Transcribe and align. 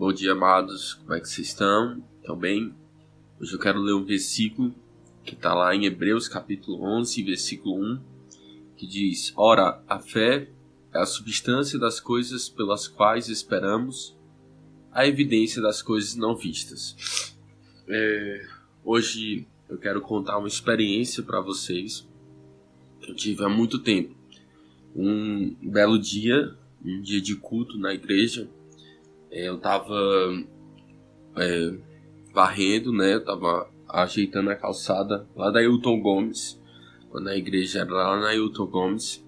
Bom 0.00 0.14
dia, 0.14 0.32
amados. 0.32 0.94
Como 0.94 1.12
é 1.12 1.20
que 1.20 1.28
vocês 1.28 1.48
estão? 1.48 2.02
Estão 2.22 2.34
bem? 2.34 2.74
Hoje 3.38 3.52
eu 3.52 3.58
quero 3.58 3.78
ler 3.78 3.92
um 3.92 4.02
versículo 4.02 4.74
que 5.22 5.34
está 5.34 5.52
lá 5.52 5.76
em 5.76 5.84
Hebreus 5.84 6.26
capítulo 6.26 6.82
11, 6.82 7.22
versículo 7.22 7.78
1, 7.78 8.00
que 8.78 8.86
diz: 8.86 9.30
Ora, 9.36 9.84
a 9.86 9.98
fé 9.98 10.48
é 10.94 10.98
a 10.98 11.04
substância 11.04 11.78
das 11.78 12.00
coisas 12.00 12.48
pelas 12.48 12.88
quais 12.88 13.28
esperamos, 13.28 14.16
a 14.90 15.06
evidência 15.06 15.60
das 15.60 15.82
coisas 15.82 16.14
não 16.14 16.34
vistas. 16.34 17.36
É, 17.86 18.48
hoje 18.82 19.46
eu 19.68 19.76
quero 19.76 20.00
contar 20.00 20.38
uma 20.38 20.48
experiência 20.48 21.22
para 21.22 21.42
vocês 21.42 22.08
que 23.02 23.10
eu 23.10 23.14
tive 23.14 23.44
há 23.44 23.50
muito 23.50 23.78
tempo. 23.78 24.14
Um 24.96 25.54
belo 25.60 25.98
dia, 25.98 26.56
um 26.82 27.02
dia 27.02 27.20
de 27.20 27.36
culto 27.36 27.76
na 27.76 27.92
igreja, 27.92 28.48
eu 29.30 29.56
estava 29.56 29.94
é, 31.36 31.78
varrendo, 32.32 32.92
né? 32.92 33.14
Eu 33.14 33.24
tava 33.24 33.70
ajeitando 33.88 34.50
a 34.50 34.56
calçada 34.56 35.28
lá 35.34 35.50
da 35.50 35.62
Hilton 35.62 36.00
Gomes, 36.00 36.60
quando 37.10 37.28
a 37.28 37.36
igreja 37.36 37.80
era 37.80 37.92
lá 37.92 38.20
na 38.20 38.34
Hilton 38.34 38.66
Gomes. 38.66 39.24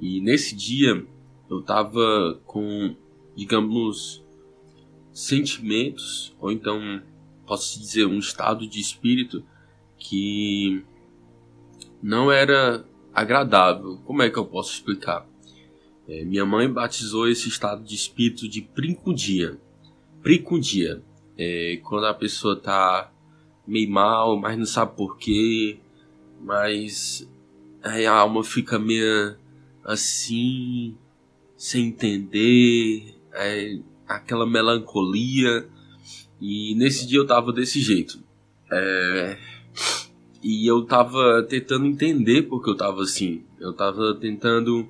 E 0.00 0.20
nesse 0.20 0.54
dia 0.54 1.04
eu 1.50 1.62
tava 1.62 2.40
com, 2.44 2.94
digamos, 3.36 4.24
sentimentos, 5.12 6.34
ou 6.40 6.50
então 6.52 7.02
posso 7.46 7.78
dizer 7.78 8.06
um 8.06 8.18
estado 8.18 8.66
de 8.66 8.80
espírito 8.80 9.44
que 9.98 10.84
não 12.02 12.30
era 12.30 12.84
agradável. 13.12 13.98
Como 14.04 14.22
é 14.22 14.30
que 14.30 14.38
eu 14.38 14.46
posso 14.46 14.72
explicar? 14.72 15.26
É, 16.10 16.24
minha 16.24 16.44
mãe 16.44 16.68
batizou 16.68 17.28
esse 17.28 17.48
estado 17.48 17.84
de 17.84 17.94
espírito 17.94 18.48
de 18.48 18.60
princundia. 18.60 19.56
Princundia 20.20 21.00
é 21.38 21.80
quando 21.84 22.04
a 22.06 22.12
pessoa 22.12 22.56
tá 22.56 23.12
meio 23.64 23.88
mal, 23.88 24.36
mas 24.36 24.58
não 24.58 24.66
sabe 24.66 24.96
porquê, 24.96 25.78
mas 26.42 27.30
aí 27.80 28.06
a 28.06 28.12
alma 28.12 28.42
fica 28.42 28.76
meio 28.76 29.36
assim, 29.84 30.96
sem 31.56 31.86
entender, 31.86 33.14
é, 33.32 33.78
aquela 34.08 34.44
melancolia. 34.44 35.68
E 36.40 36.74
nesse 36.74 37.06
dia 37.06 37.20
eu 37.20 37.26
tava 37.26 37.52
desse 37.52 37.80
jeito. 37.80 38.20
É, 38.72 39.38
e 40.42 40.68
eu 40.68 40.84
tava 40.84 41.46
tentando 41.48 41.86
entender 41.86 42.42
porque 42.42 42.68
eu 42.68 42.76
tava 42.76 43.02
assim. 43.02 43.44
Eu 43.60 43.72
tava 43.72 44.12
tentando 44.16 44.88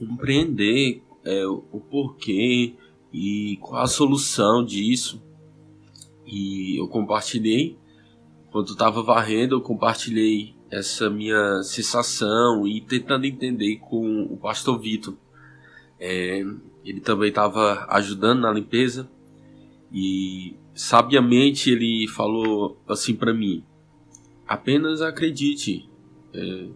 compreender 0.00 1.02
é, 1.24 1.46
o 1.46 1.80
porquê 1.90 2.74
e 3.12 3.58
qual 3.60 3.82
a 3.82 3.86
solução 3.86 4.64
disso. 4.64 5.22
E 6.26 6.80
eu 6.80 6.88
compartilhei, 6.88 7.76
quando 8.50 8.72
estava 8.72 9.02
varrendo, 9.02 9.56
eu 9.56 9.60
compartilhei 9.60 10.54
essa 10.70 11.10
minha 11.10 11.62
sensação 11.62 12.66
e 12.66 12.80
tentando 12.80 13.26
entender 13.26 13.76
com 13.78 14.22
o 14.22 14.36
pastor 14.36 14.80
Vitor. 14.80 15.16
É, 15.98 16.42
ele 16.84 17.00
também 17.00 17.28
estava 17.28 17.86
ajudando 17.90 18.40
na 18.40 18.52
limpeza 18.52 19.10
e 19.92 20.56
sabiamente 20.74 21.70
ele 21.70 22.08
falou 22.08 22.80
assim 22.88 23.14
para 23.14 23.34
mim: 23.34 23.62
apenas 24.46 25.02
acredite. 25.02 25.88
É, 26.32 26.68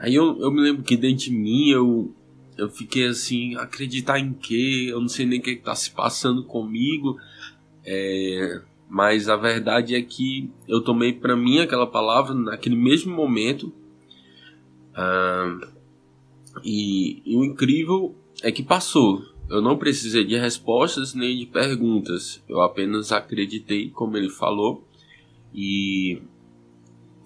aí 0.00 0.14
eu, 0.14 0.38
eu 0.40 0.50
me 0.50 0.60
lembro 0.60 0.82
que 0.82 0.96
dentro 0.96 1.24
de 1.24 1.32
mim 1.32 1.68
eu 1.70 2.14
eu 2.56 2.68
fiquei 2.68 3.06
assim, 3.06 3.56
acreditar 3.56 4.18
em 4.18 4.32
quê? 4.32 4.88
Eu 4.90 5.00
não 5.00 5.08
sei 5.08 5.26
nem 5.26 5.40
o 5.40 5.42
que 5.42 5.50
está 5.50 5.74
se 5.74 5.90
passando 5.90 6.44
comigo. 6.44 7.18
É, 7.84 8.62
mas 8.88 9.28
a 9.28 9.36
verdade 9.36 9.94
é 9.94 10.02
que 10.02 10.50
eu 10.66 10.80
tomei 10.80 11.12
para 11.12 11.36
mim 11.36 11.60
aquela 11.60 11.86
palavra 11.86 12.34
naquele 12.34 12.76
mesmo 12.76 13.14
momento. 13.14 13.72
Ah, 14.94 15.58
e, 16.64 17.22
e 17.24 17.36
o 17.36 17.44
incrível 17.44 18.14
é 18.42 18.50
que 18.50 18.62
passou. 18.62 19.24
Eu 19.48 19.60
não 19.60 19.76
precisei 19.76 20.24
de 20.24 20.36
respostas 20.36 21.14
nem 21.14 21.36
de 21.38 21.46
perguntas. 21.46 22.42
Eu 22.48 22.60
apenas 22.60 23.10
acreditei, 23.10 23.90
como 23.90 24.16
ele 24.16 24.28
falou, 24.28 24.86
e 25.52 26.20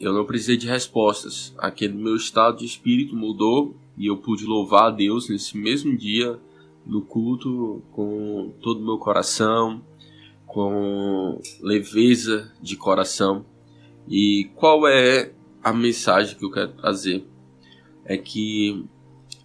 eu 0.01 0.13
não 0.13 0.25
precisei 0.25 0.57
de 0.57 0.67
respostas. 0.67 1.55
Aquele 1.59 1.95
meu 1.95 2.17
estado 2.17 2.59
de 2.59 2.65
espírito 2.67 3.15
mudou 3.17 3.77
e 3.97 4.07
eu 4.07 4.17
pude 4.17 4.45
louvar 4.45 4.87
a 4.87 4.91
Deus 4.91 5.29
nesse 5.29 5.57
mesmo 5.57 5.97
dia 5.97 6.39
no 6.87 7.01
culto 7.01 7.83
com 7.93 8.53
todo 8.61 8.81
o 8.81 8.85
meu 8.85 8.99
coração, 8.99 9.83
com 10.47 11.41
leveza 11.61 12.53
de 12.61 12.77
coração. 12.77 13.45
E 14.09 14.51
qual 14.55 14.87
é 14.87 15.33
a 15.63 15.73
mensagem 15.73 16.37
que 16.37 16.45
eu 16.45 16.51
quero 16.51 16.73
trazer? 16.73 17.27
É 18.05 18.19
que 18.19 18.85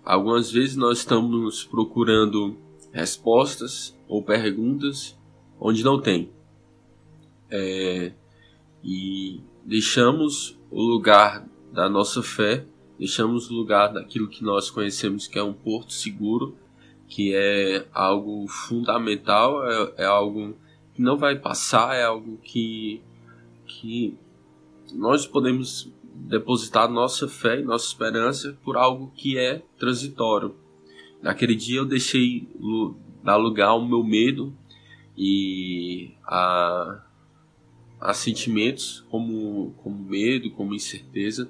algumas 0.03 0.51
vezes 0.51 0.75
nós 0.75 0.99
estamos 0.99 1.63
procurando 1.63 2.57
respostas 2.91 3.97
ou 4.07 4.21
perguntas 4.21 5.17
onde 5.59 5.83
não 5.83 6.01
tem. 6.01 6.29
É, 7.49 8.11
e 8.83 9.41
deixamos 9.63 10.59
o 10.69 10.81
lugar 10.81 11.47
da 11.71 11.89
nossa 11.89 12.21
fé 12.21 12.65
deixamos 12.99 13.49
o 13.49 13.53
lugar 13.53 13.93
daquilo 13.93 14.27
que 14.27 14.43
nós 14.43 14.69
conhecemos 14.69 15.25
que 15.25 15.39
é 15.39 15.43
um 15.43 15.53
porto 15.53 15.93
seguro, 15.93 16.57
que 17.07 17.33
é 17.33 17.87
algo 17.93 18.45
fundamental, 18.49 19.65
é, 19.65 20.03
é 20.03 20.05
algo 20.05 20.53
que 20.93 21.01
não 21.01 21.17
vai 21.17 21.39
passar, 21.39 21.95
é 21.95 22.03
algo 22.03 22.37
que, 22.43 23.01
que 23.65 24.17
nós 24.93 25.25
podemos 25.25 25.89
depositar 26.13 26.91
nossa 26.91 27.25
fé 27.29 27.61
e 27.61 27.63
nossa 27.63 27.87
esperança 27.87 28.57
por 28.63 28.75
algo 28.75 29.09
que 29.15 29.37
é 29.37 29.61
transitório. 29.77 30.53
Naquele 31.21 31.55
dia 31.55 31.77
eu 31.77 31.85
deixei 31.85 32.49
dar 33.23 33.37
lugar 33.37 33.69
ao 33.69 33.85
meu 33.85 34.03
medo 34.03 34.53
e 35.17 36.11
a, 36.25 37.01
a 37.99 38.13
sentimentos 38.13 39.05
como, 39.09 39.73
como 39.77 40.03
medo, 40.03 40.51
como 40.51 40.75
incerteza 40.75 41.49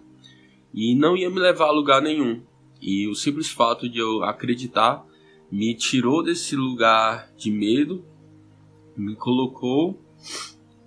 e 0.74 0.96
não 0.96 1.16
ia 1.16 1.30
me 1.30 1.40
levar 1.40 1.68
a 1.68 1.72
lugar 1.72 2.02
nenhum. 2.02 2.42
E 2.82 3.08
o 3.08 3.16
simples 3.16 3.50
fato 3.50 3.90
de 3.90 4.00
eu 4.00 4.24
acreditar 4.24 5.06
me 5.52 5.74
tirou 5.74 6.24
desse 6.24 6.56
lugar 6.56 7.32
de 7.36 7.52
medo, 7.52 8.06
me 8.96 9.16
colocou 9.16 10.00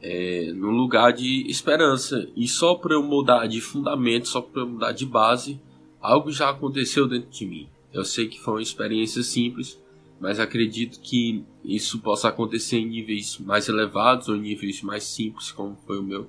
é, 0.01 0.53
num 0.53 0.71
lugar 0.71 1.13
de 1.13 1.49
esperança. 1.51 2.29
E 2.37 2.47
só 2.49 2.75
para 2.75 2.95
eu 2.95 3.03
mudar 3.03 3.47
de 3.47 3.61
fundamento, 3.61 4.29
só 4.29 4.41
para 4.41 4.63
eu 4.63 4.69
mudar 4.69 4.93
de 4.93 5.07
base, 5.07 5.61
algo 6.01 6.31
já 6.31 6.51
aconteceu 6.51 7.09
dentro 7.09 7.31
de 7.31 7.47
mim. 7.47 7.69
Eu 7.93 8.05
sei 8.05 8.29
que 8.29 8.41
foi 8.41 8.55
uma 8.55 8.63
experiência 8.63 9.23
simples, 9.23 9.81
mas 10.21 10.41
acredito 10.41 11.01
que 11.01 11.45
isso 11.65 11.99
possa 11.99 12.29
acontecer 12.29 12.79
em 12.79 12.89
níveis 12.89 13.39
mais 13.39 13.69
elevados 13.69 14.29
ou 14.29 14.37
níveis 14.37 14.83
mais 14.83 15.05
simples, 15.05 15.51
como 15.51 15.77
foi 15.87 15.99
o 15.99 16.03
meu. 16.03 16.29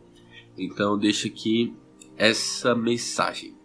Então, 0.58 0.98
deixa 0.98 1.28
aqui 1.28 1.74
essa 2.18 2.76
mensagem. 2.76 3.56